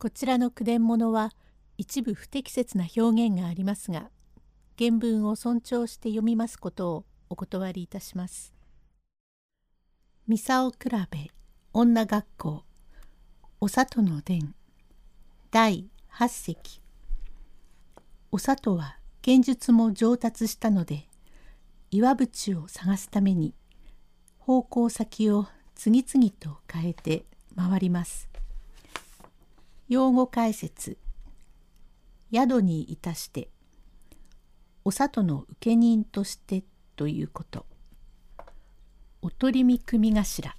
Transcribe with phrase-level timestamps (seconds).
[0.00, 1.32] こちらの句伝物は
[1.76, 4.10] 一部不適切な表現がありますが
[4.78, 8.54] 原文を尊重して読みますことをお断りいたします。
[10.28, 10.76] ミサオ比
[11.10, 11.30] べ
[11.72, 12.62] 女学校
[13.60, 14.54] お里の伝
[15.50, 16.80] 第8席
[18.30, 21.08] お里は剣術も上達したので
[21.90, 23.52] 岩淵を探すために
[24.38, 27.24] 方向先を次々と変えて
[27.56, 28.27] 回ります。
[29.88, 30.98] 用語解説。
[32.30, 33.48] 宿にいたして
[34.84, 36.62] お里の請人として
[36.94, 37.64] ということ。
[39.22, 40.54] おとりみ組頭。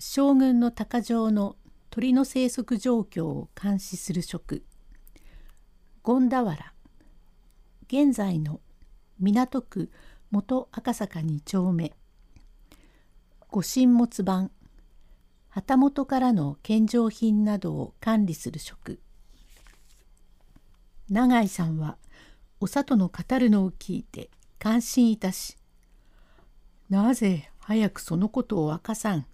[0.00, 1.54] 将軍の鷹城の
[1.88, 4.64] 鳥の生息状況を監視する職。
[6.04, 6.72] 権田原。
[7.86, 8.60] 現在の
[9.20, 9.92] 港区
[10.32, 11.92] 元赤坂2丁目。
[13.52, 14.50] 御神物版。
[15.56, 19.00] 旗本からの献上品などを管理する職。
[21.08, 21.96] 永井さんは
[22.60, 25.56] お里の語るのを聞いて感心いたし
[26.90, 29.26] 「なぜ早くそのことを明かさん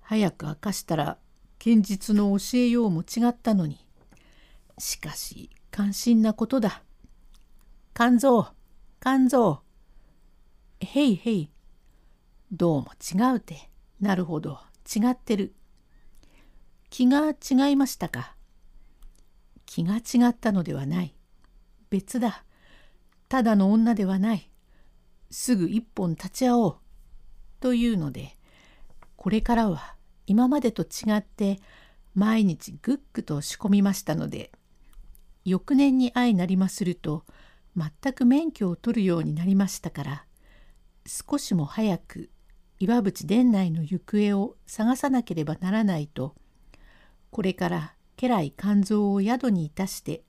[0.00, 1.18] 早く明かしたら
[1.60, 3.86] 現実の教えようも違ったのに。
[4.78, 6.82] しかし感心なことだ。
[7.94, 8.48] 肝臓
[9.00, 9.62] 肝臓。
[10.80, 11.50] へいへい。
[12.50, 13.70] どうも違うて。
[14.00, 14.58] なるほど。
[14.84, 15.54] 違ってる。
[16.90, 18.36] 気が違いましたか？
[19.66, 21.14] 気が違ったのではない。
[21.90, 22.44] 別だ。
[23.28, 24.50] ただの女ではない。
[25.30, 26.76] すぐ一本立ち会おう。
[27.60, 28.36] というので、
[29.16, 31.58] これからは今までと違って
[32.14, 34.52] 毎日ぐっぐと仕込みましたので、
[35.44, 37.24] 翌年に相なりますると
[37.76, 40.24] 全く免許を取るようになりましたから、
[41.06, 42.30] 少しも早く
[42.78, 46.34] 岩淵殿内の行方を探さなければならないと
[47.30, 50.22] これから家来肝臓を宿にいたして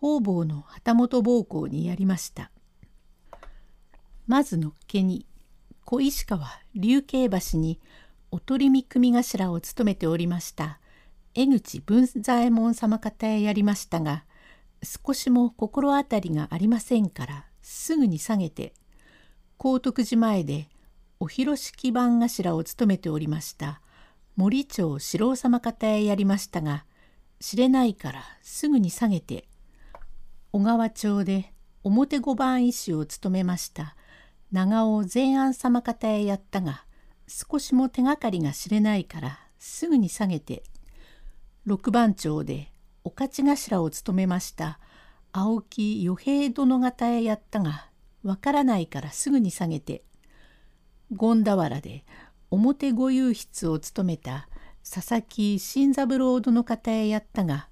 [0.00, 2.50] 方々の旗本奉公にやりました。
[4.26, 5.26] まずのっけに
[5.84, 7.78] 小石川竜慶橋に
[8.30, 10.80] おとりみ組頭を務めておりました
[11.34, 14.24] 江口文左衛門様方へやりましたが
[14.82, 18.72] 少しも心当たりがありませんからすぐに下げて
[19.58, 20.68] 高徳寺前で
[21.24, 23.80] お広敷番頭を務めておりました。
[24.36, 26.84] 森町四郎様方へやりましたが
[27.40, 29.48] 知れないからすぐに下げて
[30.52, 33.96] 小川町で表五番医師を務めました。
[34.52, 36.84] 長尾善安様方へやったが
[37.26, 40.62] 少しも手がかりが知れないからすぐに下げて
[41.64, 42.70] 六番町で
[43.02, 44.78] お勝ち頭を務めました。
[45.32, 47.88] 青木与平殿方へやったが
[48.22, 50.04] わからないからすぐに下げて
[51.10, 52.04] 権田原で
[52.50, 54.48] 表御右筆を務めた
[54.88, 57.68] 佐々木新三郎殿方へやったが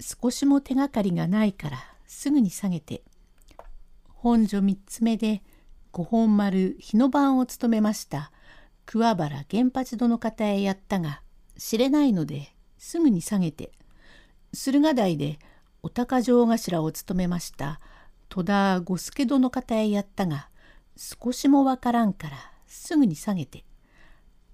[0.00, 3.02] 少しも手がかりがないからすぐに下げて
[4.08, 5.42] 本所三つ目で
[5.92, 8.30] 五本丸日の番を務めました
[8.86, 11.22] 桑原源八殿方へやったが
[11.58, 13.72] 知れないのですぐに下げて
[14.52, 15.38] 駿河台で
[15.82, 17.80] お高城頭を務めました
[18.28, 20.48] 戸田五助殿方へやったが
[20.96, 23.64] 少しもわからんからすぐに下げて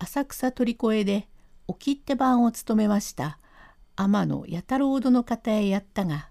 [0.00, 1.28] 浅草鳥越で
[1.68, 3.38] お切手番を務めました
[3.94, 6.28] 天野弥太郎殿方へやったが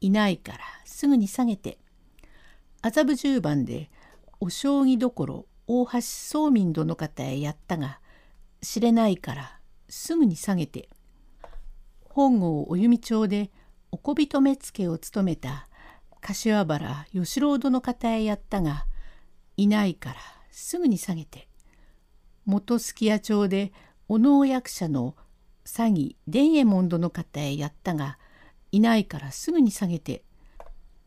[0.00, 1.78] いないからすぐに下げて
[2.82, 3.88] 麻布十番で
[4.40, 8.00] お将棋どころ大橋宗民殿方へやったが
[8.60, 10.88] 知れないからすぐに下げて
[12.02, 13.52] 本郷お弓町で
[13.92, 15.68] おこびと目付を務めた
[16.20, 18.86] 柏原吉郎殿方へやったが
[19.56, 20.16] いないから
[20.60, 21.46] すぐに下げて
[22.44, 23.72] 元すき家町で
[24.08, 25.14] お能役者の
[25.64, 28.18] 詐欺伝右衛門殿方へやったが
[28.72, 30.24] いないからすぐに下げて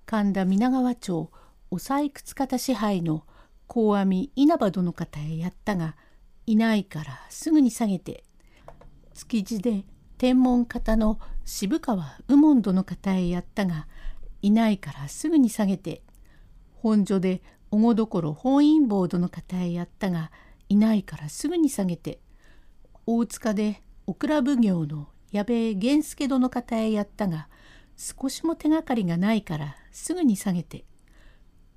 [0.05, 1.29] 神田皆川町
[1.69, 3.25] お採掘方支配の
[3.67, 5.97] 高阿弥稲葉殿方へやったが
[6.47, 8.23] いないからすぐに下げて
[9.13, 9.83] 築地で
[10.17, 13.87] 天文方の渋川右門殿方へやったが
[14.41, 16.03] いないからすぐに下げて
[16.81, 20.31] 本所でおごどころ本院坊殿方へやったが
[20.67, 22.19] いないからすぐに下げて
[23.05, 27.47] 大塚でオクラ奉行の矢部源助殿方へやったが
[27.95, 30.83] 少しも手がかりがないからすぐに下げて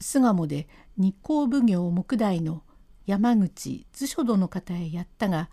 [0.00, 2.62] 巣鴨で日光奉行木大の
[3.06, 5.50] 山口図書殿方へやったが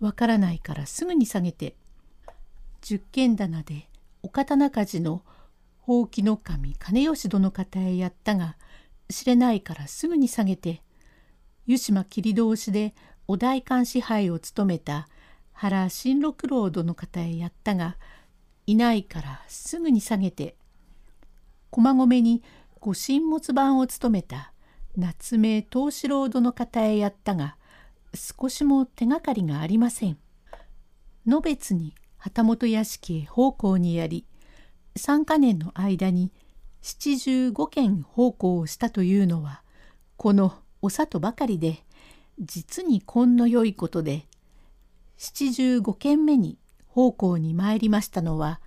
[0.00, 1.76] わからないからすぐに下げて
[2.80, 3.88] 十軒棚で
[4.22, 5.22] お刀鍛冶の
[5.80, 8.56] ほうきの神金吉殿方へやったが
[9.14, 10.82] 知れないからすぐに下げて
[11.66, 12.94] 湯島切通しで
[13.28, 15.08] お代官支配を務めた
[15.52, 17.96] 原新六郎殿方へやったが
[18.66, 20.56] いないからすぐに下げて
[21.70, 22.42] 駒込に
[22.80, 24.52] ご神物番を務めた
[24.96, 27.56] 夏目藤四郎殿方へやったが
[28.14, 30.18] 少しも手がかりがありません。
[31.26, 34.26] の別に旗本屋敷へ奉公にやり
[34.96, 36.32] 3か年の間に
[36.86, 39.62] 七十五件奉公をしたというのは
[40.18, 40.52] この
[40.82, 41.82] お里ばかりで
[42.38, 44.26] 実に根の良いことで
[45.16, 46.58] 七十五件目に
[46.88, 48.60] 奉公に参りましたのは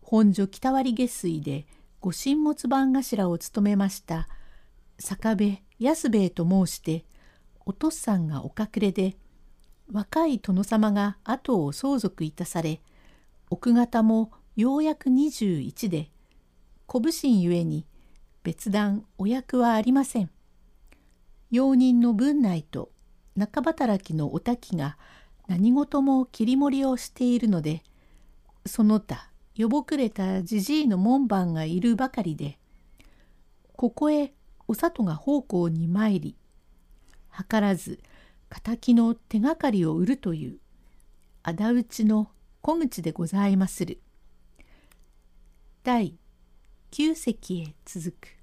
[0.00, 1.68] 本所北割下水で
[2.00, 4.26] ご神物番頭を務めました
[4.98, 7.04] 坂部安兵衛と申して
[7.64, 9.14] お父さんがお隠れで
[9.92, 12.80] 若い殿様が後を相続いたされ
[13.50, 16.11] 奥方もようやく21で
[16.92, 17.86] 小武神ゆえに
[18.42, 20.30] 別段お役はありません。
[21.50, 22.90] 用人の文内と
[23.34, 24.98] 中働きのお滝が
[25.48, 27.82] 何事も切り盛りをしているので
[28.66, 32.58] その他よぼくれたじじいの門番がいるばかりで
[33.74, 34.34] ここへ
[34.68, 36.36] お里が奉公に参り
[37.34, 38.00] 図らず
[38.62, 40.58] 敵の手がかりを売るという
[41.42, 42.30] 仇討ちの
[42.60, 44.02] 小口でございまする。
[45.84, 46.18] 第
[46.92, 48.41] 9隻へ続く。